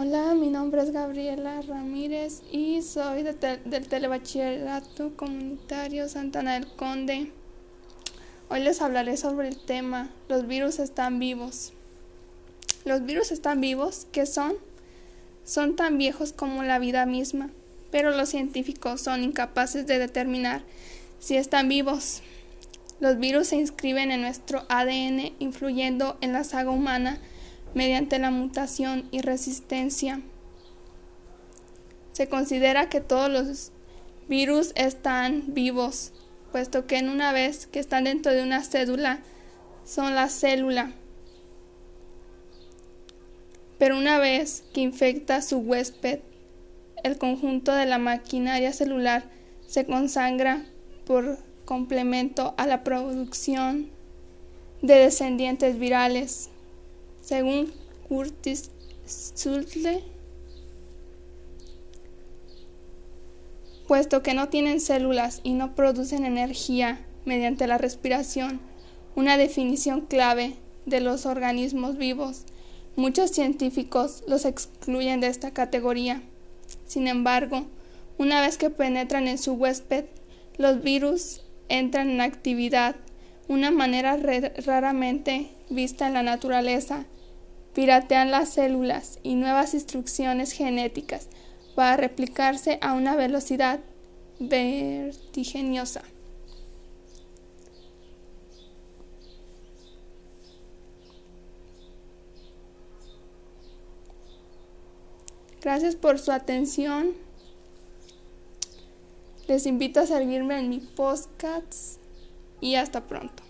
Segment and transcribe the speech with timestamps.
[0.00, 3.32] Hola, mi nombre es Gabriela Ramírez y soy de
[3.64, 7.32] del Telebachillerato Comunitario Santana del Conde.
[8.48, 11.72] Hoy les hablaré sobre el tema Los virus están vivos.
[12.84, 14.52] Los virus están vivos, ¿qué son?
[15.44, 17.50] Son tan viejos como la vida misma,
[17.90, 20.62] pero los científicos son incapaces de determinar
[21.18, 22.22] si están vivos.
[23.00, 27.18] Los virus se inscriben en nuestro ADN influyendo en la saga humana
[27.78, 30.20] mediante la mutación y resistencia.
[32.10, 33.70] Se considera que todos los
[34.28, 36.12] virus están vivos,
[36.50, 39.20] puesto que en una vez que están dentro de una cédula,
[39.84, 40.90] son la célula.
[43.78, 46.18] Pero una vez que infecta su huésped,
[47.04, 49.30] el conjunto de la maquinaria celular
[49.68, 50.66] se consagra
[51.06, 53.88] por complemento a la producción
[54.82, 56.50] de descendientes virales.
[57.28, 57.70] Según
[58.08, 58.70] Curtis
[59.04, 60.02] Sultle,
[63.86, 68.60] puesto que no tienen células y no producen energía mediante la respiración,
[69.14, 70.54] una definición clave
[70.86, 72.44] de los organismos vivos,
[72.96, 76.22] muchos científicos los excluyen de esta categoría.
[76.86, 77.66] Sin embargo,
[78.16, 80.06] una vez que penetran en su huésped,
[80.56, 82.96] los virus entran en actividad,
[83.48, 84.16] una manera
[84.64, 87.06] raramente vista en la naturaleza,
[87.74, 91.28] piratean las células y nuevas instrucciones genéticas
[91.74, 93.80] para replicarse a una velocidad
[94.38, 96.02] vertiginosa.
[105.62, 107.14] Gracias por su atención.
[109.48, 111.98] Les invito a seguirme en mi podcast
[112.60, 113.47] y hasta pronto.